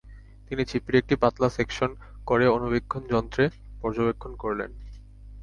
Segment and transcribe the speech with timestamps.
[0.47, 1.91] তিনি ছিপির একটি পাতলা সেকশন
[2.25, 3.45] করে অণুবীক্ষণ যন্রে
[3.81, 4.71] পর্যবেক্ষণ করলেন।